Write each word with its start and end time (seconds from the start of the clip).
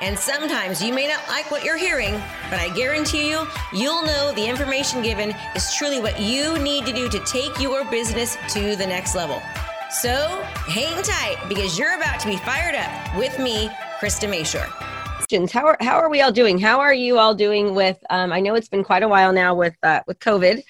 And 0.00 0.18
sometimes 0.18 0.82
you 0.82 0.92
may 0.92 1.08
not 1.08 1.26
like 1.26 1.50
what 1.50 1.64
you're 1.64 1.78
hearing, 1.78 2.12
but 2.50 2.60
I 2.60 2.68
guarantee 2.74 3.30
you, 3.30 3.46
you'll 3.72 4.02
know 4.02 4.32
the 4.32 4.46
information 4.46 5.00
given 5.02 5.34
is 5.54 5.74
truly 5.74 6.00
what 6.00 6.20
you 6.20 6.58
need 6.58 6.84
to 6.84 6.92
do 6.92 7.08
to 7.08 7.18
take 7.20 7.58
your 7.58 7.82
business 7.90 8.36
to 8.50 8.76
the 8.76 8.86
next 8.86 9.14
level. 9.14 9.40
So 9.90 10.42
hang 10.66 11.02
tight 11.02 11.38
because 11.48 11.78
you're 11.78 11.94
about 11.96 12.20
to 12.20 12.26
be 12.26 12.36
fired 12.36 12.74
up 12.74 13.16
with 13.16 13.38
me, 13.38 13.68
Krista 13.98 14.28
Mashore. 14.28 14.70
How 15.50 15.66
are, 15.66 15.76
how 15.80 15.96
are 15.96 16.10
we 16.10 16.20
all 16.20 16.30
doing? 16.30 16.58
How 16.58 16.80
are 16.80 16.94
you 16.94 17.18
all 17.18 17.34
doing 17.34 17.74
with, 17.74 17.98
um, 18.10 18.32
I 18.32 18.40
know 18.40 18.54
it's 18.54 18.68
been 18.68 18.84
quite 18.84 19.02
a 19.02 19.08
while 19.08 19.32
now 19.32 19.54
with, 19.54 19.76
uh, 19.82 20.02
with 20.06 20.18
COVID, 20.20 20.62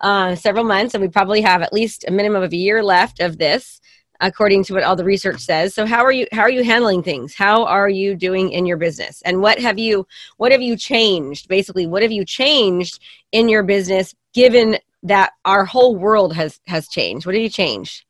uh, 0.00 0.34
several 0.34 0.64
months, 0.64 0.94
and 0.94 1.00
we 1.00 1.08
probably 1.08 1.40
have 1.40 1.62
at 1.62 1.72
least 1.72 2.04
a 2.08 2.10
minimum 2.10 2.42
of 2.42 2.52
a 2.52 2.56
year 2.56 2.82
left 2.82 3.20
of 3.20 3.38
this 3.38 3.80
according 4.22 4.64
to 4.64 4.74
what 4.74 4.82
all 4.82 4.96
the 4.96 5.04
research 5.04 5.40
says. 5.40 5.74
So 5.74 5.84
how 5.84 6.02
are 6.04 6.12
you 6.12 6.26
how 6.32 6.42
are 6.42 6.50
you 6.50 6.64
handling 6.64 7.02
things? 7.02 7.34
How 7.34 7.64
are 7.66 7.88
you 7.88 8.14
doing 8.14 8.52
in 8.52 8.64
your 8.64 8.78
business? 8.78 9.20
And 9.22 9.42
what 9.42 9.58
have 9.58 9.78
you 9.78 10.06
what 10.38 10.52
have 10.52 10.62
you 10.62 10.76
changed? 10.76 11.48
Basically 11.48 11.86
what 11.86 12.02
have 12.02 12.12
you 12.12 12.24
changed 12.24 13.02
in 13.32 13.48
your 13.48 13.62
business 13.62 14.14
given 14.32 14.78
that 15.02 15.32
our 15.44 15.64
whole 15.64 15.96
world 15.96 16.34
has 16.34 16.60
has 16.66 16.88
changed? 16.88 17.26
What 17.26 17.34
have 17.34 17.42
you 17.42 17.50
changed? 17.50 18.04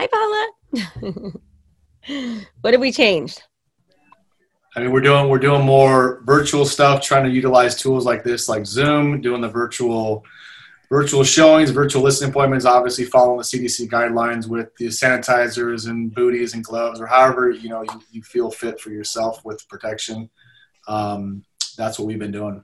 Hi 0.00 0.06
paula. 0.06 1.32
What 2.62 2.74
have 2.74 2.80
we 2.80 2.90
changed? 2.90 3.42
I 4.74 4.80
mean, 4.80 4.90
we're 4.90 5.02
doing 5.02 5.28
we're 5.28 5.38
doing 5.38 5.64
more 5.64 6.22
virtual 6.24 6.64
stuff, 6.64 7.02
trying 7.02 7.24
to 7.24 7.30
utilize 7.30 7.76
tools 7.76 8.06
like 8.06 8.24
this, 8.24 8.48
like 8.48 8.66
Zoom, 8.66 9.20
doing 9.20 9.40
the 9.40 9.48
virtual 9.48 10.24
virtual 10.92 11.24
showings, 11.24 11.70
virtual 11.70 12.02
listing 12.02 12.28
appointments, 12.28 12.66
obviously 12.66 13.06
following 13.06 13.38
the 13.38 13.42
CDC 13.42 13.88
guidelines 13.88 14.46
with 14.46 14.76
the 14.76 14.88
sanitizers 14.88 15.88
and 15.88 16.14
booties 16.14 16.52
and 16.52 16.62
gloves, 16.62 17.00
or 17.00 17.06
however 17.06 17.50
you 17.50 17.70
know 17.70 17.80
you, 17.80 18.02
you 18.10 18.22
feel 18.22 18.50
fit 18.50 18.78
for 18.78 18.90
yourself 18.90 19.42
with 19.42 19.66
protection. 19.70 20.28
Um, 20.86 21.44
that's 21.78 21.98
what 21.98 22.06
we've 22.06 22.18
been 22.18 22.30
doing. 22.30 22.62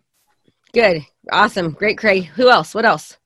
Good, 0.75 1.01
awesome, 1.33 1.71
great, 1.71 1.97
Craig. 1.97 2.27
Who 2.35 2.51
else? 2.51 2.75
What 2.75 2.85
else? 2.85 3.17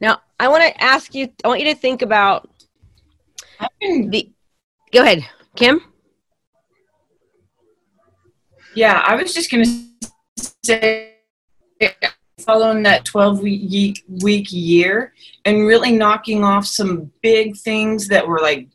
Now, 0.00 0.22
I 0.40 0.48
want 0.48 0.62
to 0.62 0.82
ask 0.82 1.14
you. 1.14 1.28
I 1.44 1.48
want 1.48 1.60
you 1.60 1.66
to 1.66 1.78
think 1.78 2.00
about 2.00 2.48
the. 3.82 4.32
Go 4.90 5.02
ahead, 5.02 5.22
Kim. 5.54 5.82
Yeah, 8.74 9.02
I 9.04 9.16
was 9.16 9.34
just 9.34 9.50
going 9.50 9.64
to 9.64 10.50
say 10.64 11.13
following 12.38 12.82
that 12.82 13.04
12 13.04 13.40
week, 13.40 14.04
week 14.22 14.48
year 14.50 15.12
and 15.44 15.66
really 15.66 15.92
knocking 15.92 16.44
off 16.44 16.66
some 16.66 17.10
big 17.22 17.56
things 17.56 18.08
that 18.08 18.26
were 18.26 18.40
like 18.40 18.68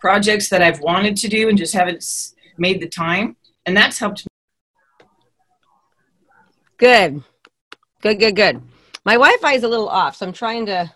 projects 0.00 0.48
that 0.50 0.62
I've 0.62 0.80
wanted 0.80 1.16
to 1.16 1.28
do 1.28 1.48
and 1.48 1.58
just 1.58 1.74
haven't 1.74 2.04
made 2.58 2.80
the 2.80 2.88
time. 2.88 3.36
And 3.66 3.76
that's 3.76 3.98
helped 3.98 4.24
me. 4.24 5.06
Good. 6.76 7.22
Good, 8.00 8.20
good, 8.20 8.36
good. 8.36 8.62
My 9.04 9.14
Wi 9.14 9.36
Fi 9.40 9.54
is 9.54 9.64
a 9.64 9.68
little 9.68 9.88
off, 9.88 10.16
so 10.16 10.26
I'm 10.26 10.32
trying 10.32 10.66
to 10.66 10.92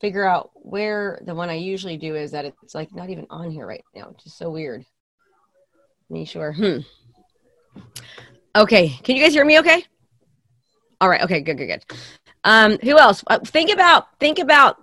figure 0.00 0.26
out 0.26 0.50
where 0.54 1.20
the 1.24 1.34
one 1.34 1.48
I 1.48 1.54
usually 1.54 1.96
do 1.96 2.14
is 2.14 2.32
that 2.32 2.44
it's 2.44 2.74
like 2.74 2.94
not 2.94 3.08
even 3.08 3.26
on 3.30 3.50
here 3.50 3.66
right 3.66 3.84
now, 3.94 4.14
is 4.26 4.34
so 4.34 4.50
weird. 4.50 4.84
Me 6.10 6.24
sure. 6.24 6.52
Hmm. 6.52 6.78
Okay. 8.54 8.88
Can 9.02 9.16
you 9.16 9.22
guys 9.22 9.32
hear 9.32 9.44
me 9.44 9.58
okay? 9.60 9.84
All 11.04 11.10
right. 11.10 11.20
Okay. 11.20 11.42
Good. 11.42 11.58
Good. 11.58 11.66
Good. 11.66 11.84
Um, 12.44 12.78
who 12.78 12.98
else? 12.98 13.22
Uh, 13.26 13.40
think 13.40 13.70
about 13.70 14.18
think 14.20 14.38
about 14.38 14.82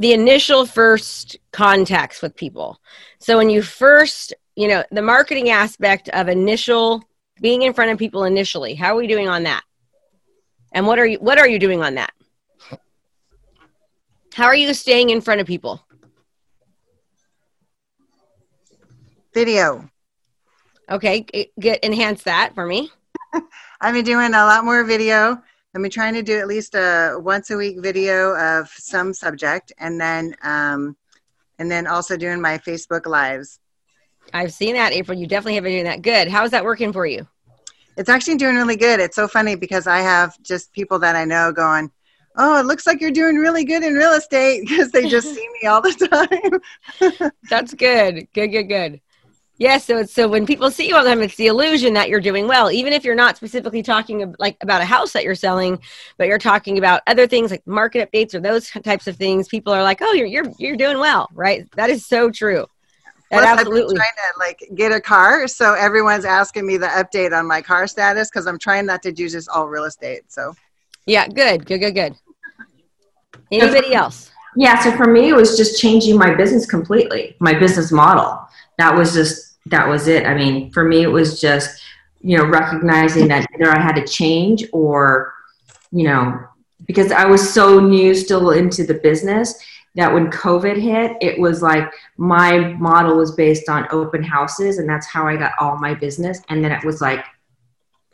the 0.00 0.12
initial 0.12 0.66
first 0.66 1.36
contacts 1.52 2.20
with 2.20 2.34
people. 2.34 2.80
So 3.20 3.36
when 3.36 3.50
you 3.50 3.62
first, 3.62 4.34
you 4.56 4.66
know, 4.66 4.82
the 4.90 5.00
marketing 5.00 5.50
aspect 5.50 6.08
of 6.08 6.26
initial 6.26 7.04
being 7.40 7.62
in 7.62 7.72
front 7.72 7.92
of 7.92 7.98
people 7.98 8.24
initially. 8.24 8.74
How 8.74 8.94
are 8.94 8.96
we 8.96 9.06
doing 9.06 9.28
on 9.28 9.44
that? 9.44 9.62
And 10.72 10.88
what 10.88 10.98
are 10.98 11.06
you 11.06 11.18
what 11.18 11.38
are 11.38 11.46
you 11.46 11.60
doing 11.60 11.84
on 11.84 11.94
that? 11.94 12.10
How 14.34 14.46
are 14.46 14.56
you 14.56 14.74
staying 14.74 15.10
in 15.10 15.20
front 15.20 15.40
of 15.40 15.46
people? 15.46 15.80
Video. 19.34 19.88
Okay, 20.90 21.48
get 21.60 21.84
enhance 21.84 22.24
that 22.24 22.56
for 22.56 22.66
me. 22.66 22.90
I've 23.80 23.94
been 23.94 24.04
doing 24.04 24.34
a 24.34 24.44
lot 24.44 24.64
more 24.64 24.82
video. 24.82 25.40
I've 25.74 25.82
been 25.82 25.90
trying 25.90 26.14
to 26.14 26.22
do 26.22 26.38
at 26.38 26.48
least 26.48 26.74
a 26.74 27.16
once 27.20 27.50
a 27.50 27.56
week 27.56 27.80
video 27.80 28.36
of 28.36 28.68
some 28.70 29.14
subject, 29.14 29.72
and 29.78 30.00
then 30.00 30.34
um, 30.42 30.96
and 31.60 31.70
then 31.70 31.86
also 31.86 32.16
doing 32.16 32.40
my 32.40 32.58
Facebook 32.58 33.06
lives. 33.06 33.60
I've 34.34 34.52
seen 34.52 34.74
that, 34.74 34.92
April. 34.92 35.16
You 35.16 35.28
definitely 35.28 35.54
have 35.54 35.64
been 35.64 35.74
doing 35.74 35.84
that. 35.84 36.02
Good. 36.02 36.28
How 36.28 36.44
is 36.44 36.50
that 36.50 36.64
working 36.64 36.92
for 36.92 37.06
you? 37.06 37.26
It's 37.96 38.08
actually 38.08 38.36
doing 38.36 38.56
really 38.56 38.76
good. 38.76 38.98
It's 38.98 39.14
so 39.14 39.28
funny 39.28 39.54
because 39.54 39.86
I 39.86 39.98
have 39.98 40.40
just 40.42 40.72
people 40.72 40.98
that 41.00 41.14
I 41.14 41.24
know 41.24 41.52
going, 41.52 41.92
"Oh, 42.36 42.58
it 42.58 42.66
looks 42.66 42.84
like 42.84 43.00
you're 43.00 43.12
doing 43.12 43.36
really 43.36 43.64
good 43.64 43.84
in 43.84 43.94
real 43.94 44.12
estate," 44.12 44.62
because 44.68 44.90
they 44.90 45.08
just 45.08 45.28
see 45.34 45.48
me 45.62 45.68
all 45.68 45.80
the 45.80 46.60
time. 47.00 47.30
That's 47.48 47.74
good. 47.74 48.26
Good. 48.34 48.48
Good. 48.48 48.64
Good. 48.64 49.00
Yes, 49.60 49.90
yeah, 49.90 49.96
so 49.98 50.06
so 50.06 50.26
when 50.26 50.46
people 50.46 50.70
see 50.70 50.88
you 50.88 50.96
all 50.96 51.04
the 51.04 51.10
time, 51.10 51.20
it's 51.20 51.36
the 51.36 51.48
illusion 51.48 51.92
that 51.92 52.08
you're 52.08 52.18
doing 52.18 52.48
well, 52.48 52.70
even 52.70 52.94
if 52.94 53.04
you're 53.04 53.14
not 53.14 53.36
specifically 53.36 53.82
talking 53.82 54.34
like 54.38 54.56
about 54.62 54.80
a 54.80 54.86
house 54.86 55.12
that 55.12 55.22
you're 55.22 55.34
selling, 55.34 55.78
but 56.16 56.28
you're 56.28 56.38
talking 56.38 56.78
about 56.78 57.02
other 57.06 57.26
things 57.26 57.50
like 57.50 57.66
market 57.66 58.10
updates 58.10 58.34
or 58.34 58.40
those 58.40 58.70
types 58.70 59.06
of 59.06 59.16
things. 59.16 59.48
People 59.48 59.74
are 59.74 59.82
like, 59.82 59.98
"Oh, 60.00 60.14
you're 60.14 60.26
you're 60.26 60.50
you're 60.58 60.76
doing 60.78 60.98
well, 60.98 61.28
right?" 61.34 61.70
That 61.76 61.90
is 61.90 62.06
so 62.06 62.30
true. 62.30 62.66
That 63.30 63.42
Plus, 63.42 63.58
absolutely. 63.58 63.96
trying 63.96 64.08
to 64.16 64.38
like 64.38 64.66
get 64.76 64.92
a 64.92 65.00
car, 65.00 65.46
so 65.46 65.74
everyone's 65.74 66.24
asking 66.24 66.66
me 66.66 66.78
the 66.78 66.86
update 66.86 67.38
on 67.38 67.46
my 67.46 67.60
car 67.60 67.86
status 67.86 68.30
because 68.30 68.46
I'm 68.46 68.58
trying 68.58 68.86
not 68.86 69.02
to 69.02 69.12
do 69.12 69.28
just 69.28 69.50
all 69.50 69.68
real 69.68 69.84
estate. 69.84 70.22
So, 70.28 70.54
yeah, 71.04 71.28
good, 71.28 71.66
good, 71.66 71.80
good, 71.80 71.94
good. 71.94 72.14
Anybody 73.52 73.92
else? 73.92 74.30
Yeah, 74.56 74.82
so 74.82 74.96
for 74.96 75.06
me, 75.06 75.28
it 75.28 75.36
was 75.36 75.58
just 75.58 75.78
changing 75.78 76.16
my 76.16 76.34
business 76.34 76.64
completely, 76.64 77.36
my 77.40 77.52
business 77.52 77.92
model. 77.92 78.40
That 78.78 78.96
was 78.96 79.12
just 79.12 79.49
that 79.66 79.88
was 79.88 80.08
it. 80.08 80.26
I 80.26 80.34
mean, 80.34 80.70
for 80.70 80.84
me, 80.84 81.02
it 81.02 81.08
was 81.08 81.40
just, 81.40 81.82
you 82.20 82.36
know, 82.36 82.44
recognizing 82.44 83.28
that 83.28 83.46
either 83.54 83.70
I 83.70 83.80
had 83.80 83.94
to 83.96 84.06
change 84.06 84.64
or, 84.72 85.34
you 85.90 86.04
know, 86.04 86.40
because 86.86 87.12
I 87.12 87.26
was 87.26 87.52
so 87.52 87.80
new 87.80 88.14
still 88.14 88.50
into 88.50 88.84
the 88.84 88.94
business 88.94 89.54
that 89.96 90.12
when 90.12 90.30
COVID 90.30 90.80
hit, 90.80 91.16
it 91.20 91.38
was 91.38 91.62
like 91.62 91.92
my 92.16 92.74
model 92.74 93.16
was 93.16 93.32
based 93.32 93.68
on 93.68 93.88
open 93.90 94.22
houses, 94.22 94.78
and 94.78 94.88
that's 94.88 95.06
how 95.06 95.26
I 95.26 95.36
got 95.36 95.52
all 95.58 95.76
my 95.78 95.94
business. 95.94 96.40
And 96.48 96.64
then 96.64 96.72
it 96.72 96.84
was 96.84 97.00
like 97.00 97.24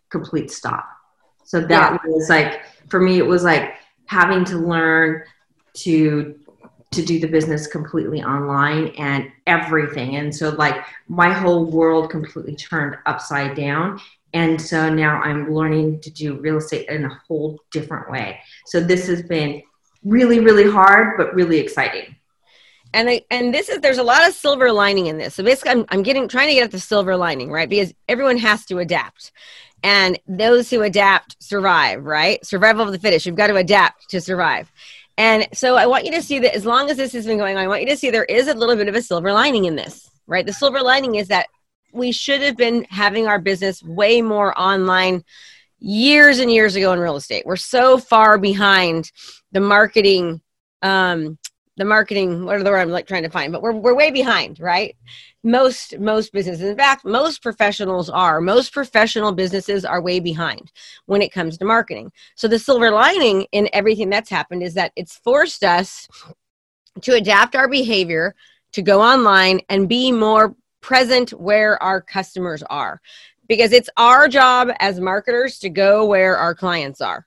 complete 0.08 0.50
stop. 0.50 0.88
So 1.44 1.60
that 1.60 1.92
yeah. 1.92 2.10
was 2.10 2.28
like, 2.28 2.62
for 2.88 3.00
me, 3.00 3.18
it 3.18 3.26
was 3.26 3.44
like 3.44 3.74
having 4.06 4.44
to 4.46 4.56
learn 4.56 5.22
to 5.74 6.38
to 6.96 7.04
do 7.04 7.20
the 7.20 7.28
business 7.28 7.66
completely 7.66 8.22
online 8.22 8.88
and 8.98 9.30
everything. 9.46 10.16
And 10.16 10.34
so, 10.34 10.50
like, 10.50 10.84
my 11.08 11.32
whole 11.32 11.64
world 11.66 12.10
completely 12.10 12.56
turned 12.56 12.96
upside 13.06 13.56
down. 13.56 14.00
And 14.34 14.60
so 14.60 14.92
now 14.92 15.20
I'm 15.22 15.54
learning 15.54 16.00
to 16.00 16.10
do 16.10 16.40
real 16.40 16.58
estate 16.58 16.88
in 16.88 17.04
a 17.04 17.20
whole 17.26 17.60
different 17.70 18.10
way. 18.10 18.40
So, 18.66 18.80
this 18.80 19.06
has 19.06 19.22
been 19.22 19.62
really, 20.04 20.40
really 20.40 20.70
hard, 20.70 21.16
but 21.16 21.34
really 21.34 21.58
exciting. 21.58 22.16
And 22.94 23.10
I, 23.10 23.22
and 23.30 23.52
this 23.52 23.68
is 23.68 23.80
there's 23.80 23.98
a 23.98 24.02
lot 24.02 24.26
of 24.26 24.34
silver 24.34 24.72
lining 24.72 25.06
in 25.06 25.18
this. 25.18 25.34
So 25.34 25.44
basically, 25.44 25.72
I'm 25.72 25.84
I'm 25.90 26.02
getting 26.02 26.28
trying 26.28 26.48
to 26.48 26.54
get 26.54 26.64
at 26.64 26.70
the 26.70 26.80
silver 26.80 27.16
lining, 27.16 27.50
right? 27.50 27.68
Because 27.68 27.92
everyone 28.08 28.38
has 28.38 28.64
to 28.66 28.78
adapt, 28.78 29.32
and 29.82 30.18
those 30.26 30.70
who 30.70 30.82
adapt 30.82 31.36
survive, 31.42 32.04
right? 32.04 32.44
Survival 32.46 32.84
of 32.84 32.92
the 32.92 32.98
fittest. 32.98 33.26
You've 33.26 33.36
got 33.36 33.48
to 33.48 33.56
adapt 33.56 34.08
to 34.10 34.20
survive. 34.20 34.72
And 35.18 35.48
so 35.52 35.76
I 35.76 35.86
want 35.86 36.04
you 36.04 36.12
to 36.12 36.22
see 36.22 36.38
that 36.40 36.54
as 36.54 36.66
long 36.66 36.90
as 36.90 36.96
this 36.96 37.12
has 37.12 37.26
been 37.26 37.38
going 37.38 37.56
on, 37.56 37.64
I 37.64 37.68
want 37.68 37.80
you 37.80 37.88
to 37.88 37.96
see 37.96 38.10
there 38.10 38.24
is 38.24 38.48
a 38.48 38.54
little 38.54 38.76
bit 38.76 38.88
of 38.88 38.94
a 38.94 39.02
silver 39.02 39.32
lining 39.32 39.64
in 39.64 39.74
this, 39.74 40.10
right? 40.26 40.44
The 40.44 40.52
silver 40.52 40.82
lining 40.82 41.14
is 41.14 41.28
that 41.28 41.46
we 41.92 42.12
should 42.12 42.42
have 42.42 42.56
been 42.56 42.84
having 42.90 43.26
our 43.26 43.38
business 43.38 43.82
way 43.82 44.20
more 44.20 44.58
online 44.60 45.24
years 45.78 46.38
and 46.38 46.52
years 46.52 46.76
ago 46.76 46.92
in 46.92 46.98
real 46.98 47.16
estate. 47.16 47.44
We're 47.46 47.56
so 47.56 47.98
far 47.98 48.38
behind 48.38 49.10
the 49.52 49.60
marketing 49.60 50.42
um, 50.82 51.38
the 51.76 51.84
marketing 51.84 52.44
what 52.44 52.62
the 52.62 52.70
word 52.70 52.78
i'm 52.78 52.90
like 52.90 53.06
trying 53.06 53.22
to 53.22 53.30
find 53.30 53.52
but 53.52 53.62
we're, 53.62 53.72
we're 53.72 53.94
way 53.94 54.10
behind 54.10 54.58
right? 54.60 54.96
Most 55.42 55.98
most 55.98 56.32
businesses 56.32 56.68
in 56.68 56.76
fact 56.76 57.04
most 57.04 57.42
professionals 57.42 58.10
are 58.10 58.40
most 58.40 58.72
professional 58.72 59.32
businesses 59.32 59.84
are 59.84 60.00
way 60.00 60.18
behind 60.18 60.72
when 61.06 61.22
it 61.22 61.32
comes 61.32 61.56
to 61.58 61.64
marketing. 61.64 62.10
So 62.34 62.48
the 62.48 62.58
silver 62.58 62.90
lining 62.90 63.46
in 63.52 63.68
everything 63.72 64.10
that's 64.10 64.30
happened 64.30 64.62
is 64.62 64.74
that 64.74 64.92
it's 64.96 65.16
forced 65.16 65.62
us 65.62 66.08
to 67.02 67.14
adapt 67.14 67.54
our 67.54 67.68
behavior 67.68 68.34
to 68.72 68.82
go 68.82 69.00
online 69.00 69.60
and 69.68 69.88
be 69.88 70.10
more 70.10 70.56
present 70.80 71.30
where 71.30 71.80
our 71.82 72.00
customers 72.00 72.62
are. 72.64 73.00
Because 73.48 73.72
it's 73.72 73.90
our 73.96 74.26
job 74.26 74.70
as 74.80 74.98
marketers 74.98 75.60
to 75.60 75.70
go 75.70 76.04
where 76.04 76.36
our 76.36 76.54
clients 76.54 77.00
are 77.00 77.26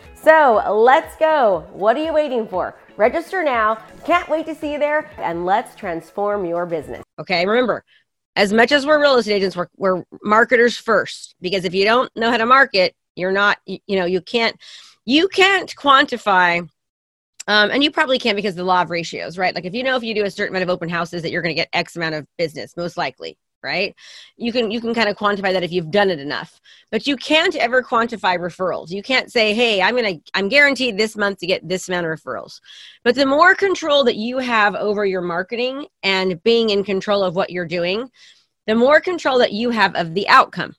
So 0.23 0.63
let's 0.71 1.15
go. 1.17 1.67
What 1.71 1.97
are 1.97 2.03
you 2.03 2.13
waiting 2.13 2.47
for? 2.47 2.75
Register 2.95 3.43
now. 3.43 3.75
Can't 4.05 4.29
wait 4.29 4.45
to 4.45 4.55
see 4.55 4.73
you 4.73 4.79
there. 4.79 5.09
And 5.17 5.45
let's 5.45 5.75
transform 5.75 6.45
your 6.45 6.65
business. 6.65 7.03
Okay, 7.19 7.45
remember, 7.45 7.83
as 8.35 8.53
much 8.53 8.71
as 8.71 8.85
we're 8.85 9.01
real 9.01 9.15
estate 9.15 9.33
agents, 9.33 9.55
we're, 9.55 9.67
we're 9.77 10.03
marketers 10.23 10.77
first. 10.77 11.35
Because 11.41 11.65
if 11.65 11.73
you 11.73 11.85
don't 11.85 12.15
know 12.15 12.29
how 12.29 12.37
to 12.37 12.45
market, 12.45 12.95
you're 13.15 13.31
not, 13.31 13.57
you, 13.65 13.79
you 13.87 13.97
know, 13.97 14.05
you 14.05 14.21
can't, 14.21 14.55
you 15.05 15.27
can't 15.27 15.73
quantify 15.75 16.69
um, 17.47 17.71
and 17.71 17.83
you 17.83 17.91
probably 17.91 18.19
can't 18.19 18.35
because 18.35 18.55
the 18.55 18.63
law 18.63 18.81
of 18.81 18.89
ratios, 18.89 19.37
right? 19.37 19.53
Like 19.55 19.65
if 19.65 19.73
you 19.73 19.83
know 19.83 19.95
if 19.95 20.03
you 20.03 20.13
do 20.13 20.23
a 20.23 20.31
certain 20.31 20.53
amount 20.53 20.63
of 20.63 20.69
open 20.69 20.89
houses 20.89 21.23
that 21.23 21.31
you're 21.31 21.41
going 21.41 21.55
to 21.55 21.59
get 21.59 21.69
X 21.73 21.95
amount 21.95 22.15
of 22.15 22.27
business, 22.37 22.77
most 22.77 22.97
likely, 22.97 23.37
right? 23.63 23.95
You 24.37 24.51
can 24.51 24.71
you 24.71 24.81
can 24.81 24.93
kind 24.93 25.09
of 25.09 25.17
quantify 25.17 25.53
that 25.53 25.63
if 25.63 25.71
you've 25.71 25.91
done 25.91 26.09
it 26.09 26.19
enough 26.19 26.59
but 26.91 27.07
you 27.07 27.15
can't 27.15 27.55
ever 27.55 27.81
quantify 27.81 28.37
referrals. 28.37 28.91
You 28.91 29.01
can't 29.01 29.31
say 29.31 29.53
hey 29.53 29.81
i'm 29.81 29.95
gonna 29.95 30.15
i'm 30.33 30.49
guaranteed 30.49 30.97
this 30.97 31.15
month 31.15 31.39
to 31.39 31.47
get 31.47 31.67
this 31.67 31.87
amount 31.87 32.05
of 32.05 32.11
referrals. 32.11 32.59
But 33.03 33.15
the 33.15 33.25
more 33.25 33.55
control 33.55 34.03
that 34.03 34.17
you 34.17 34.37
have 34.37 34.75
over 34.75 35.05
your 35.05 35.21
marketing 35.21 35.87
and 36.03 36.41
being 36.43 36.69
in 36.69 36.83
control 36.83 37.23
of 37.23 37.35
what 37.35 37.49
you're 37.49 37.65
doing 37.65 38.09
the 38.67 38.75
more 38.75 39.01
control 39.01 39.39
that 39.39 39.53
you 39.53 39.71
have 39.71 39.95
of 39.95 40.13
the 40.13 40.27
outcome 40.27 40.75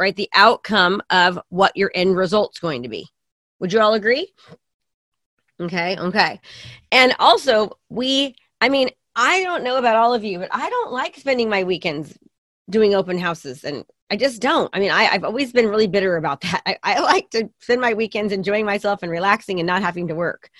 right? 0.00 0.14
The 0.14 0.30
outcome 0.34 1.02
of 1.10 1.40
what 1.48 1.76
your 1.76 1.90
end 1.92 2.16
result's 2.16 2.60
going 2.60 2.84
to 2.84 2.88
be. 2.88 3.08
Would 3.58 3.72
you 3.72 3.80
all 3.80 3.94
agree? 3.94 4.32
Okay 5.60 5.96
okay. 5.96 6.40
And 6.92 7.14
also 7.18 7.78
we 7.88 8.34
i 8.60 8.68
mean 8.68 8.90
I 9.20 9.42
don't 9.42 9.64
know 9.64 9.78
about 9.78 9.96
all 9.96 10.14
of 10.14 10.22
you, 10.22 10.38
but 10.38 10.48
I 10.52 10.70
don't 10.70 10.92
like 10.92 11.16
spending 11.16 11.50
my 11.50 11.64
weekends 11.64 12.16
doing 12.70 12.94
open 12.94 13.18
houses 13.18 13.64
and 13.64 13.84
I 14.10 14.16
just 14.16 14.40
don't. 14.40 14.70
I 14.72 14.78
mean, 14.78 14.92
I, 14.92 15.02
have 15.02 15.24
always 15.24 15.52
been 15.52 15.66
really 15.66 15.88
bitter 15.88 16.16
about 16.16 16.40
that. 16.42 16.62
I, 16.66 16.78
I 16.84 17.00
like 17.00 17.28
to 17.30 17.50
spend 17.58 17.80
my 17.80 17.94
weekends 17.94 18.32
enjoying 18.32 18.64
myself 18.64 19.02
and 19.02 19.10
relaxing 19.10 19.58
and 19.58 19.66
not 19.66 19.82
having 19.82 20.06
to 20.06 20.14
work. 20.14 20.50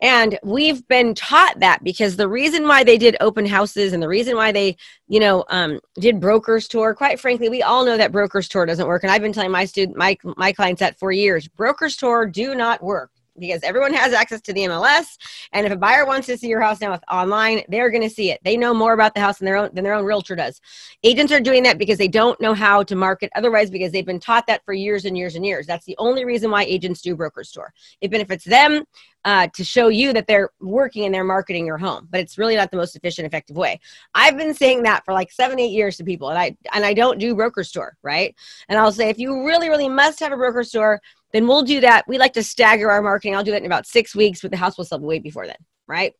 And 0.00 0.38
we've 0.44 0.86
been 0.86 1.16
taught 1.16 1.58
that 1.58 1.82
because 1.82 2.16
the 2.16 2.28
reason 2.28 2.68
why 2.68 2.84
they 2.84 2.98
did 2.98 3.16
open 3.20 3.46
houses 3.46 3.92
and 3.92 4.00
the 4.02 4.08
reason 4.08 4.36
why 4.36 4.52
they, 4.52 4.76
you 5.08 5.18
know, 5.18 5.44
um, 5.48 5.80
did 5.96 6.20
brokers 6.20 6.68
tour, 6.68 6.94
quite 6.94 7.18
frankly, 7.18 7.48
we 7.48 7.62
all 7.62 7.84
know 7.84 7.96
that 7.96 8.12
brokers 8.12 8.48
tour 8.48 8.64
doesn't 8.64 8.86
work. 8.86 9.02
And 9.02 9.10
I've 9.10 9.22
been 9.22 9.32
telling 9.32 9.50
my 9.50 9.64
student, 9.64 9.98
my, 9.98 10.16
my 10.36 10.52
clients 10.52 10.80
that 10.80 11.00
for 11.00 11.10
years, 11.10 11.48
brokers 11.48 11.96
tour 11.96 12.26
do 12.26 12.54
not 12.54 12.80
work 12.80 13.10
because 13.38 13.62
everyone 13.62 13.92
has 13.94 14.12
access 14.12 14.40
to 14.42 14.52
the 14.52 14.62
MLS. 14.62 15.16
And 15.52 15.66
if 15.66 15.72
a 15.72 15.76
buyer 15.76 16.06
wants 16.06 16.26
to 16.26 16.36
see 16.36 16.48
your 16.48 16.60
house 16.60 16.80
now 16.80 16.92
with 16.92 17.02
online, 17.10 17.62
they're 17.68 17.90
going 17.90 18.02
to 18.02 18.10
see 18.10 18.30
it. 18.30 18.40
They 18.44 18.56
know 18.56 18.74
more 18.74 18.92
about 18.92 19.14
the 19.14 19.20
house 19.20 19.38
than 19.38 19.46
their 19.46 19.56
own 19.56 19.70
than 19.72 19.84
their 19.84 19.94
own 19.94 20.04
realtor 20.04 20.36
does. 20.36 20.60
Agents 21.02 21.32
are 21.32 21.40
doing 21.40 21.62
that 21.64 21.78
because 21.78 21.98
they 21.98 22.08
don't 22.08 22.40
know 22.40 22.54
how 22.54 22.82
to 22.82 22.94
market 22.96 23.30
otherwise 23.34 23.70
because 23.70 23.92
they've 23.92 24.06
been 24.06 24.20
taught 24.20 24.46
that 24.46 24.64
for 24.64 24.74
years 24.74 25.04
and 25.04 25.16
years 25.16 25.34
and 25.34 25.44
years. 25.44 25.66
That's 25.66 25.86
the 25.86 25.96
only 25.98 26.24
reason 26.24 26.50
why 26.50 26.64
agents 26.64 27.00
do 27.00 27.16
brokers 27.16 27.50
tour. 27.50 27.72
It 28.00 28.10
benefits 28.10 28.44
them 28.44 28.84
uh, 29.24 29.46
to 29.54 29.64
show 29.64 29.88
you 29.88 30.12
that 30.12 30.26
they're 30.26 30.50
working 30.60 31.04
and 31.04 31.14
they're 31.14 31.24
marketing 31.24 31.66
your 31.66 31.78
home, 31.78 32.08
but 32.10 32.20
it's 32.20 32.38
really 32.38 32.56
not 32.56 32.70
the 32.70 32.76
most 32.76 32.96
efficient, 32.96 33.26
effective 33.26 33.56
way. 33.56 33.78
I've 34.14 34.36
been 34.36 34.54
saying 34.54 34.82
that 34.82 35.04
for 35.04 35.14
like 35.14 35.30
seven, 35.30 35.60
eight 35.60 35.70
years 35.70 35.96
to 35.98 36.04
people, 36.04 36.28
and 36.30 36.38
I 36.38 36.56
and 36.74 36.84
I 36.84 36.94
don't 36.94 37.18
do 37.18 37.34
brokers 37.34 37.70
tour, 37.70 37.96
right? 38.02 38.34
And 38.68 38.78
I'll 38.78 38.92
say 38.92 39.08
if 39.08 39.18
you 39.18 39.46
really, 39.46 39.68
really 39.68 39.88
must 39.88 40.20
have 40.20 40.32
a 40.32 40.36
brokers 40.36 40.70
tour 40.70 41.00
then 41.32 41.46
we'll 41.46 41.62
do 41.62 41.80
that. 41.80 42.06
We 42.06 42.18
like 42.18 42.34
to 42.34 42.42
stagger 42.42 42.90
our 42.90 43.02
marketing. 43.02 43.34
I'll 43.34 43.44
do 43.44 43.52
that 43.52 43.60
in 43.60 43.66
about 43.66 43.86
six 43.86 44.14
weeks, 44.14 44.40
but 44.42 44.50
the 44.50 44.56
house 44.56 44.76
will 44.76 44.84
sell 44.84 45.00
way 45.00 45.18
before 45.18 45.46
then, 45.46 45.56
right? 45.86 46.14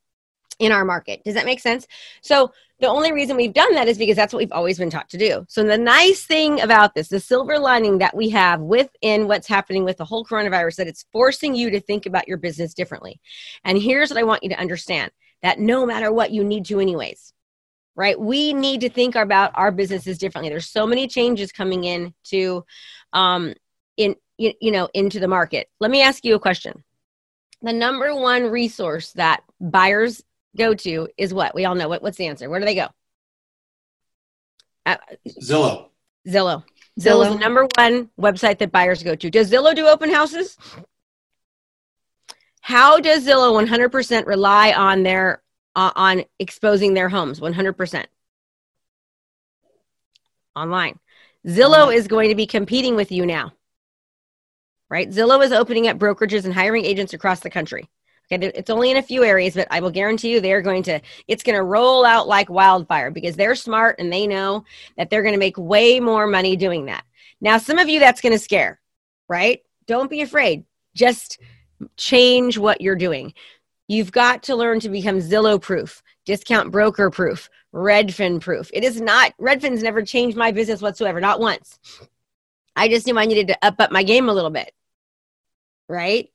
In 0.59 0.73
our 0.73 0.85
market. 0.85 1.23
Does 1.25 1.35
that 1.35 1.47
make 1.47 1.61
sense? 1.61 1.87
So 2.23 2.53
the 2.81 2.89
only 2.89 3.13
reason 3.13 3.37
we've 3.37 3.53
done 3.53 3.75
that 3.75 3.89
is 3.89 3.99
because 3.99 4.17
that's 4.17 4.33
what 4.33 4.41
we've 4.41 4.53
always 4.53 4.79
been 4.79 4.91
taught 4.91 5.09
to 5.11 5.19
do. 5.19 5.45
So 5.49 5.63
the 5.63 5.79
nice 5.79 6.25
thing 6.25 6.61
about 6.61 6.95
this, 6.95 7.09
the 7.09 7.21
silver 7.21 7.59
lining 7.59 7.99
that 7.99 8.17
we 8.17 8.31
have 8.31 8.61
within 8.61 9.29
what's 9.29 9.47
happening 9.47 9.85
with 9.85 9.99
the 9.99 10.05
whole 10.05 10.25
coronavirus, 10.25 10.77
that 10.77 10.89
it's 10.89 11.05
forcing 11.13 11.55
you 11.55 11.71
to 11.71 11.81
think 11.81 12.07
about 12.07 12.29
your 12.29 12.39
business 12.39 12.75
differently. 12.75 13.21
And 13.65 13.81
here's 13.81 14.11
what 14.11 14.19
I 14.19 14.25
want 14.25 14.43
you 14.43 14.49
to 14.51 14.61
understand 14.61 15.13
that 15.43 15.59
no 15.59 15.85
matter 15.87 16.13
what, 16.13 16.31
you 16.31 16.45
need 16.45 16.65
to 16.67 16.81
anyways 16.81 17.33
right 17.95 18.19
we 18.19 18.53
need 18.53 18.81
to 18.81 18.89
think 18.89 19.15
about 19.15 19.53
our 19.55 19.71
businesses 19.71 20.17
differently 20.17 20.49
there's 20.49 20.69
so 20.69 20.87
many 20.87 21.07
changes 21.07 21.53
coming 21.53 21.85
in 21.85 22.15
to 22.25 22.65
um, 23.13 23.55
in 24.03 24.17
you, 24.39 24.53
you 24.61 24.71
know 24.71 24.89
into 24.95 25.21
the 25.21 25.29
market. 25.29 25.69
Let 25.81 25.91
me 25.91 26.03
ask 26.03 26.25
you 26.25 26.35
a 26.35 26.41
question. 26.41 26.83
The 27.63 27.73
number 27.73 28.15
one 28.15 28.45
resource 28.51 29.13
that 29.13 29.43
buyers 29.61 30.23
go 30.57 30.75
to 30.75 31.09
is 31.17 31.33
what? 31.33 31.55
We 31.55 31.65
all 31.65 31.75
know 31.75 31.89
what, 31.89 32.03
what's 32.03 32.17
the 32.17 32.27
answer? 32.27 32.51
Where 32.51 32.59
do 32.59 32.67
they 32.67 32.75
go? 32.75 32.89
Uh, 34.85 34.97
zillow. 35.29 35.89
Zillow. 36.27 36.65
Zillow. 37.01 37.27
is 37.27 37.33
the 37.35 37.39
number 37.39 37.69
one 37.77 38.11
website 38.21 38.59
that 38.59 38.73
buyers 38.73 39.03
go 39.03 39.15
to. 39.15 39.31
Does 39.31 39.51
zillow 39.51 39.75
do 39.75 39.87
open 39.87 40.11
houses? 40.11 40.59
How 42.61 43.01
does 43.01 43.27
zillow 43.27 43.65
100% 43.65 44.27
rely 44.27 44.73
on 44.73 45.03
their 45.03 45.43
uh, 45.75 45.93
on 45.95 46.25
exposing 46.39 46.95
their 46.95 47.09
homes? 47.09 47.41
100% 47.41 48.05
online. 50.55 50.99
Zillow 51.47 51.95
is 51.95 52.07
going 52.09 52.29
to 52.29 52.35
be 52.35 52.47
competing 52.47 52.95
with 52.95 53.11
you 53.11 53.25
now 53.25 53.53
right? 54.93 55.09
Zillow 55.09 55.43
is 55.43 55.53
opening 55.53 55.89
up 55.89 55.99
brokerages 55.99 56.45
and 56.45 56.53
hiring 56.53 56.85
agents 56.85 57.15
across 57.15 57.41
the 57.41 57.49
country. 57.49 57.89
Okay, 58.31 58.53
it's 58.55 58.69
only 58.69 58.91
in 58.91 58.99
a 58.99 59.03
few 59.03 59.25
areas, 59.25 59.55
but 59.55 59.67
I 59.71 59.81
will 59.81 59.91
guarantee 59.91 60.33
you 60.33 60.41
they're 60.41 60.61
going 60.61 60.83
to, 60.83 61.01
it's 61.27 61.43
going 61.43 61.57
to 61.57 61.63
roll 61.63 62.05
out 62.05 62.29
like 62.29 62.51
wildfire 62.51 63.11
because 63.11 63.35
they're 63.35 63.55
smart 63.55 63.97
and 63.99 64.13
they 64.13 64.27
know 64.27 64.65
that 64.99 65.09
they're 65.09 65.23
going 65.23 65.33
to 65.33 65.39
make 65.39 65.57
way 65.57 65.99
more 65.99 66.27
money 66.27 66.57
doing 66.57 66.85
that. 66.87 67.05
Now, 67.41 67.57
some 67.57 67.79
of 67.79 67.89
you 67.89 68.01
that's 68.01 68.21
going 68.21 68.35
to 68.35 68.39
scare, 68.39 68.81
right? 69.31 69.63
Don't 69.87 70.11
be 70.11 70.21
afraid. 70.21 70.65
Just 70.95 71.41
change 71.97 72.59
what 72.59 72.83
you're 72.83 72.95
doing. 72.95 73.33
You've 73.89 74.13
got 74.13 74.43
to 74.45 74.57
learn 74.57 74.79
to 74.81 74.91
become 74.91 75.21
Zillow 75.21 75.61
proof, 75.61 76.03
discount 76.27 76.71
broker 76.71 77.09
proof, 77.11 77.49
Redfin 77.75 78.43
proof. 78.43 78.71
It 78.75 78.85
is 78.85 79.01
not, 79.01 79.33
Redfin's 79.41 79.83
never 79.83 80.03
changed 80.03 80.37
my 80.37 80.53
business 80.53 80.83
whatsoever, 80.83 81.19
not 81.19 81.41
once. 81.41 81.79
I 82.77 82.89
just 82.89 83.07
knew 83.07 83.19
I 83.19 83.25
needed 83.25 83.49
to 83.49 83.59
up 83.63 83.77
up 83.79 83.91
my 83.91 84.03
game 84.03 84.29
a 84.29 84.35
little 84.35 84.51
bit 84.51 84.73
right? 85.89 86.29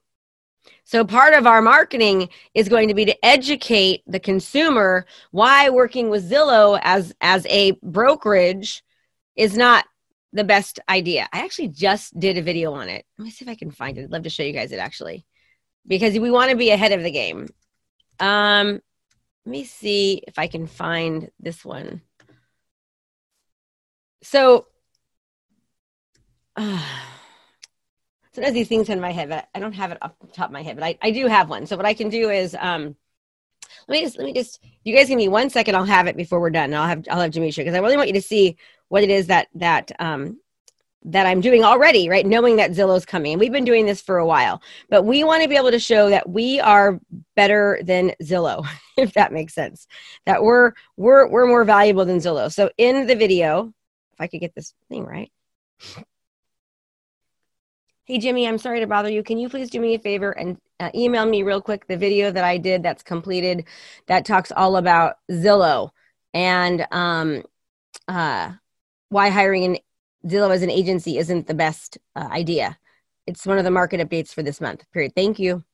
So 0.83 1.03
part 1.05 1.33
of 1.33 1.47
our 1.47 1.61
marketing 1.61 2.29
is 2.53 2.69
going 2.69 2.87
to 2.87 2.93
be 2.93 3.05
to 3.05 3.25
educate 3.25 4.03
the 4.07 4.19
consumer 4.19 5.05
why 5.31 5.69
working 5.69 6.09
with 6.09 6.29
Zillow 6.29 6.79
as 6.83 7.13
as 7.21 7.45
a 7.47 7.71
brokerage 7.83 8.83
is 9.35 9.55
not 9.55 9.85
the 10.33 10.43
best 10.43 10.79
idea. 10.89 11.27
I 11.31 11.39
actually 11.39 11.69
just 11.69 12.17
did 12.19 12.37
a 12.37 12.41
video 12.41 12.73
on 12.73 12.89
it. 12.89 13.05
Let 13.17 13.25
me 13.25 13.31
see 13.31 13.45
if 13.45 13.49
I 13.49 13.55
can 13.55 13.71
find 13.71 13.97
it. 13.97 14.03
I'd 14.03 14.11
love 14.11 14.23
to 14.23 14.29
show 14.29 14.43
you 14.43 14.53
guys 14.53 14.71
it 14.71 14.79
actually. 14.79 15.25
Because 15.85 16.19
we 16.19 16.31
want 16.31 16.51
to 16.51 16.57
be 16.57 16.69
ahead 16.71 16.91
of 16.91 17.03
the 17.03 17.11
game. 17.11 17.47
Um 18.19 18.81
let 19.45 19.51
me 19.51 19.63
see 19.63 20.23
if 20.27 20.37
I 20.37 20.47
can 20.47 20.67
find 20.67 21.31
this 21.39 21.63
one. 21.63 22.01
So 24.21 24.67
uh, 26.57 26.81
sometimes 28.37 28.53
these 28.53 28.67
things 28.67 28.89
in 28.89 29.01
my 29.01 29.11
head, 29.11 29.29
but 29.29 29.47
I 29.55 29.59
don't 29.59 29.73
have 29.73 29.91
it 29.91 29.97
off 29.99 30.11
the 30.21 30.27
top 30.27 30.49
of 30.49 30.51
my 30.51 30.61
head, 30.61 30.75
but 30.75 30.83
I, 30.83 30.95
I 31.01 31.09
do 31.09 31.25
have 31.25 31.49
one. 31.49 31.65
So 31.65 31.75
what 31.75 31.87
I 31.87 31.95
can 31.95 32.09
do 32.09 32.29
is, 32.29 32.55
um, 32.59 32.95
let 33.87 33.97
me 33.97 34.01
just, 34.01 34.19
let 34.19 34.25
me 34.25 34.33
just, 34.33 34.63
you 34.83 34.95
guys 34.95 35.07
give 35.07 35.17
me 35.17 35.27
one 35.27 35.49
second. 35.49 35.73
I'll 35.73 35.85
have 35.85 36.05
it 36.05 36.15
before 36.15 36.39
we're 36.39 36.51
done. 36.51 36.71
I'll 36.71 36.85
have, 36.85 37.03
I'll 37.09 37.21
have 37.21 37.31
Jamisha 37.31 37.57
because 37.57 37.73
I 37.73 37.79
really 37.79 37.97
want 37.97 38.09
you 38.09 38.13
to 38.13 38.21
see 38.21 38.57
what 38.89 39.01
it 39.01 39.09
is 39.09 39.25
that, 39.25 39.47
that, 39.55 39.91
um, 39.97 40.39
that 41.05 41.25
I'm 41.25 41.41
doing 41.41 41.63
already, 41.63 42.09
right? 42.09 42.27
Knowing 42.27 42.57
that 42.57 42.73
Zillow's 42.73 43.07
coming. 43.07 43.33
And 43.33 43.39
we've 43.39 43.51
been 43.51 43.65
doing 43.65 43.87
this 43.87 44.01
for 44.01 44.19
a 44.19 44.25
while, 44.25 44.61
but 44.87 45.01
we 45.01 45.23
want 45.23 45.41
to 45.41 45.49
be 45.49 45.55
able 45.55 45.71
to 45.71 45.79
show 45.79 46.11
that 46.11 46.29
we 46.29 46.59
are 46.59 46.99
better 47.35 47.79
than 47.81 48.11
Zillow, 48.21 48.67
if 48.97 49.13
that 49.13 49.33
makes 49.33 49.55
sense. 49.55 49.87
That 50.27 50.43
we're 50.43 50.73
we're 50.95 51.27
we're 51.27 51.47
more 51.47 51.63
valuable 51.63 52.05
than 52.05 52.19
Zillow. 52.19 52.53
So 52.53 52.69
in 52.77 53.07
the 53.07 53.15
video, 53.15 53.73
if 54.13 54.21
I 54.21 54.27
could 54.27 54.41
get 54.41 54.53
this 54.53 54.75
thing 54.89 55.05
right. 55.05 55.31
Hey 58.07 58.19
Jimmy, 58.19 58.47
I'm 58.47 58.57
sorry 58.57 58.79
to 58.79 58.87
bother 58.87 59.09
you. 59.09 59.21
Can 59.21 59.37
you 59.37 59.49
please 59.49 59.69
do 59.69 59.81
me 59.81 59.93
a 59.93 59.99
favor 59.99 60.31
and 60.31 60.57
uh, 60.79 60.89
email 60.95 61.25
me 61.25 61.43
real 61.43 61.61
quick 61.61 61.87
the 61.87 61.97
video 61.97 62.31
that 62.31 62.43
I 62.45 62.57
did 62.57 62.81
that's 62.81 63.03
completed 63.03 63.65
that 64.07 64.23
talks 64.23 64.49
all 64.49 64.77
about 64.77 65.17
Zillow 65.29 65.89
and 66.33 66.87
um, 66.91 67.43
uh, 68.07 68.53
why 69.09 69.27
hiring 69.29 69.65
an 69.65 69.77
Zillow 70.25 70.55
as 70.55 70.61
an 70.61 70.69
agency 70.71 71.17
isn't 71.17 71.47
the 71.47 71.53
best 71.53 71.97
uh, 72.15 72.29
idea. 72.31 72.77
It's 73.25 73.45
one 73.45 73.57
of 73.57 73.65
the 73.65 73.71
market 73.71 73.99
updates 73.99 74.33
for 74.33 74.41
this 74.41 74.61
month. 74.61 74.85
Period. 74.93 75.11
Thank 75.13 75.37
you. 75.37 75.65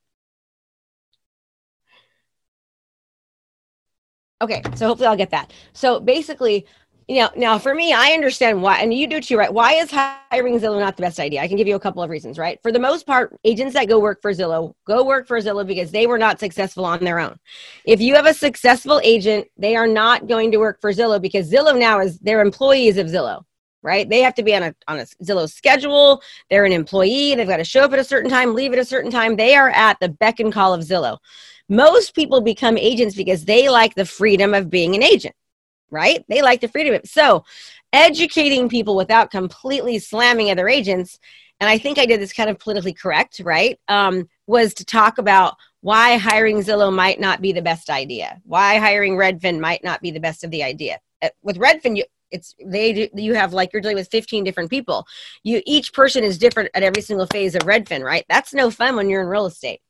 Okay, 4.42 4.60
so 4.74 4.88
hopefully 4.88 5.06
I'll 5.06 5.16
get 5.16 5.30
that. 5.30 5.52
So 5.72 6.00
basically, 6.00 6.66
you 7.08 7.20
know, 7.20 7.30
now 7.36 7.58
for 7.58 7.74
me, 7.74 7.92
I 7.92 8.12
understand 8.12 8.62
why, 8.62 8.78
and 8.78 8.92
you 8.92 9.06
do 9.06 9.20
too, 9.20 9.36
right? 9.36 9.52
Why 9.52 9.74
is 9.74 9.90
hiring 9.90 10.58
Zillow 10.58 10.80
not 10.80 10.96
the 10.96 11.02
best 11.02 11.20
idea? 11.20 11.42
I 11.42 11.48
can 11.48 11.56
give 11.56 11.68
you 11.68 11.76
a 11.76 11.80
couple 11.80 12.02
of 12.02 12.10
reasons, 12.10 12.38
right? 12.38 12.58
For 12.62 12.72
the 12.72 12.78
most 12.78 13.06
part, 13.06 13.38
agents 13.44 13.74
that 13.74 13.88
go 13.88 13.98
work 13.98 14.22
for 14.22 14.32
Zillow 14.32 14.74
go 14.86 15.04
work 15.04 15.26
for 15.26 15.38
Zillow 15.38 15.66
because 15.66 15.90
they 15.90 16.06
were 16.06 16.18
not 16.18 16.40
successful 16.40 16.84
on 16.84 17.04
their 17.04 17.18
own. 17.18 17.38
If 17.84 18.00
you 18.00 18.14
have 18.14 18.26
a 18.26 18.34
successful 18.34 19.00
agent, 19.04 19.48
they 19.56 19.76
are 19.76 19.86
not 19.86 20.26
going 20.26 20.50
to 20.52 20.58
work 20.58 20.80
for 20.80 20.92
Zillow 20.92 21.20
because 21.20 21.50
Zillow 21.50 21.78
now 21.78 22.00
is 22.00 22.18
they're 22.18 22.40
employees 22.40 22.96
of 22.96 23.08
Zillow 23.08 23.44
right? 23.84 24.08
They 24.08 24.20
have 24.22 24.34
to 24.36 24.42
be 24.42 24.56
on 24.56 24.62
a 24.62 24.74
on 24.88 24.98
a 24.98 25.02
Zillow 25.22 25.48
schedule. 25.48 26.22
They're 26.50 26.64
an 26.64 26.72
employee. 26.72 27.34
They've 27.34 27.46
got 27.46 27.58
to 27.58 27.64
show 27.64 27.84
up 27.84 27.92
at 27.92 27.98
a 27.98 28.04
certain 28.04 28.30
time, 28.30 28.54
leave 28.54 28.72
at 28.72 28.78
a 28.78 28.84
certain 28.84 29.10
time. 29.10 29.36
They 29.36 29.54
are 29.54 29.68
at 29.68 30.00
the 30.00 30.08
beck 30.08 30.40
and 30.40 30.52
call 30.52 30.74
of 30.74 30.80
Zillow. 30.80 31.18
Most 31.68 32.14
people 32.14 32.40
become 32.40 32.76
agents 32.76 33.14
because 33.14 33.44
they 33.44 33.68
like 33.68 33.94
the 33.94 34.04
freedom 34.04 34.54
of 34.54 34.70
being 34.70 34.94
an 34.94 35.02
agent, 35.02 35.34
right? 35.90 36.24
They 36.28 36.42
like 36.42 36.60
the 36.60 36.68
freedom. 36.68 37.00
So, 37.04 37.44
educating 37.92 38.68
people 38.68 38.96
without 38.96 39.30
completely 39.30 39.98
slamming 39.98 40.50
other 40.50 40.68
agents, 40.68 41.18
and 41.60 41.70
I 41.70 41.78
think 41.78 41.98
I 41.98 42.06
did 42.06 42.20
this 42.20 42.32
kind 42.32 42.50
of 42.50 42.58
politically 42.58 42.92
correct, 42.92 43.40
right? 43.44 43.78
Um, 43.88 44.28
was 44.46 44.74
to 44.74 44.84
talk 44.84 45.18
about 45.18 45.54
why 45.80 46.16
hiring 46.16 46.58
Zillow 46.58 46.92
might 46.92 47.20
not 47.20 47.40
be 47.40 47.52
the 47.52 47.62
best 47.62 47.90
idea, 47.90 48.40
why 48.44 48.78
hiring 48.78 49.14
Redfin 49.16 49.60
might 49.60 49.84
not 49.84 50.00
be 50.02 50.10
the 50.10 50.20
best 50.20 50.42
of 50.42 50.50
the 50.50 50.62
idea. 50.62 50.98
Uh, 51.22 51.28
with 51.42 51.58
Redfin, 51.58 51.96
you, 51.96 52.04
it's 52.34 52.54
they 52.64 52.92
do, 52.92 53.08
you 53.14 53.34
have 53.34 53.52
like 53.52 53.72
you're 53.72 53.80
dealing 53.80 53.96
with 53.96 54.08
15 54.10 54.44
different 54.44 54.68
people 54.68 55.06
you 55.44 55.62
each 55.64 55.92
person 55.92 56.24
is 56.24 56.36
different 56.36 56.68
at 56.74 56.82
every 56.82 57.00
single 57.00 57.26
phase 57.26 57.54
of 57.54 57.62
redfin 57.62 58.02
right 58.02 58.24
that's 58.28 58.52
no 58.52 58.70
fun 58.70 58.96
when 58.96 59.08
you're 59.08 59.22
in 59.22 59.28
real 59.28 59.46
estate 59.46 59.80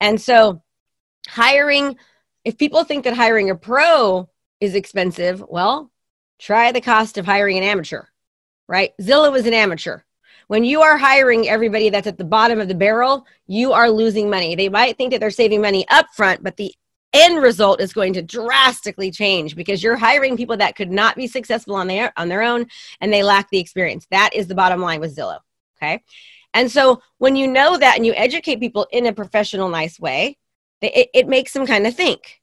and 0.00 0.20
so 0.20 0.62
hiring 1.28 1.96
if 2.44 2.56
people 2.56 2.84
think 2.84 3.04
that 3.04 3.14
hiring 3.14 3.50
a 3.50 3.56
pro 3.56 4.28
is 4.60 4.74
expensive 4.74 5.42
well 5.48 5.90
try 6.38 6.72
the 6.72 6.80
cost 6.80 7.18
of 7.18 7.26
hiring 7.26 7.58
an 7.58 7.64
amateur 7.64 8.04
right? 8.70 8.92
Zillow 9.02 9.36
is 9.36 9.46
an 9.46 9.52
amateur. 9.52 10.02
When 10.46 10.62
you 10.62 10.80
are 10.80 10.96
hiring 10.96 11.48
everybody 11.48 11.90
that's 11.90 12.06
at 12.06 12.18
the 12.18 12.24
bottom 12.24 12.60
of 12.60 12.68
the 12.68 12.74
barrel 12.74 13.26
you 13.46 13.72
are 13.72 13.90
losing 13.90 14.30
money. 14.30 14.54
They 14.54 14.68
might 14.68 14.96
think 14.96 15.10
that 15.10 15.20
they're 15.20 15.30
saving 15.30 15.60
money 15.60 15.86
up 15.90 16.06
front 16.14 16.42
but 16.42 16.56
the 16.56 16.72
end 17.12 17.42
result 17.42 17.80
is 17.80 17.92
going 17.92 18.12
to 18.12 18.22
drastically 18.22 19.10
change 19.10 19.56
because 19.56 19.82
you're 19.82 19.96
hiring 19.96 20.36
people 20.36 20.56
that 20.56 20.76
could 20.76 20.92
not 20.92 21.16
be 21.16 21.26
successful 21.26 21.74
on 21.74 21.88
their 21.88 22.12
on 22.16 22.28
their 22.28 22.42
own 22.42 22.66
and 23.00 23.12
they 23.12 23.24
lack 23.24 23.50
the 23.50 23.58
experience. 23.58 24.06
That 24.10 24.30
is 24.32 24.46
the 24.46 24.54
bottom 24.54 24.80
line 24.80 25.00
with 25.00 25.16
zillow 25.16 25.40
okay? 25.76 26.02
And 26.54 26.70
so 26.70 27.00
when 27.18 27.36
you 27.36 27.46
know 27.48 27.76
that 27.76 27.96
and 27.96 28.06
you 28.06 28.14
educate 28.14 28.60
people 28.60 28.86
in 28.92 29.06
a 29.06 29.12
professional 29.12 29.68
nice 29.68 29.98
way 29.98 30.36
it, 30.82 31.10
it 31.12 31.28
makes 31.28 31.52
them 31.52 31.66
kind 31.66 31.86
of 31.86 31.94
think 31.94 32.39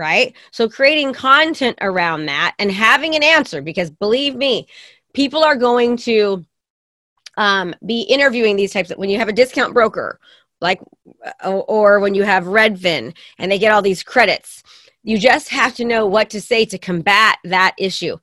right? 0.00 0.34
So 0.50 0.68
creating 0.68 1.12
content 1.12 1.76
around 1.82 2.26
that 2.26 2.54
and 2.58 2.72
having 2.72 3.14
an 3.14 3.22
answer 3.22 3.60
because 3.60 3.90
believe 3.90 4.34
me 4.34 4.66
people 5.12 5.44
are 5.44 5.56
going 5.56 5.98
to 5.98 6.44
um, 7.36 7.74
be 7.84 8.02
interviewing 8.02 8.56
these 8.56 8.72
types 8.72 8.90
of 8.90 8.98
when 8.98 9.10
you 9.10 9.18
have 9.18 9.28
a 9.28 9.32
discount 9.32 9.74
broker 9.74 10.18
like 10.60 10.80
or 11.44 12.00
when 12.00 12.14
you 12.14 12.22
have 12.22 12.44
redfin 12.44 13.14
and 13.38 13.52
they 13.52 13.58
get 13.58 13.72
all 13.72 13.82
these 13.82 14.02
credits 14.02 14.62
you 15.02 15.18
just 15.18 15.48
have 15.48 15.74
to 15.74 15.84
know 15.84 16.06
what 16.06 16.30
to 16.30 16.40
say 16.40 16.64
to 16.64 16.78
combat 16.78 17.38
that 17.44 17.74
issue 17.78 18.16